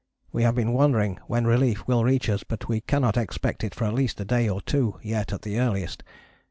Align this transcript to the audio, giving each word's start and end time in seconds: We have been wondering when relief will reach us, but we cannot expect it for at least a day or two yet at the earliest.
We 0.31 0.41
have 0.41 0.55
been 0.55 0.73
wondering 0.73 1.19
when 1.27 1.45
relief 1.45 1.85
will 1.87 2.03
reach 2.03 2.27
us, 2.27 2.43
but 2.43 2.67
we 2.67 2.81
cannot 2.81 3.17
expect 3.17 3.63
it 3.63 3.75
for 3.75 3.85
at 3.85 3.93
least 3.93 4.19
a 4.19 4.25
day 4.25 4.49
or 4.49 4.59
two 4.59 4.99
yet 5.03 5.31
at 5.31 5.43
the 5.43 5.59
earliest. 5.59 6.03